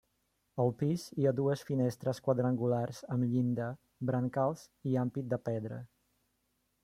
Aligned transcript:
Al 0.61 0.71
pis 0.77 1.03
hi 1.23 1.27
ha 1.27 1.33
dues 1.39 1.63
finestres 1.67 2.21
quadrangulars 2.29 3.03
amb 3.15 3.29
llinda, 3.35 3.67
brancals 4.11 4.63
i 4.93 4.97
ampit 5.03 5.29
de 5.35 5.39
pedra. 5.51 5.81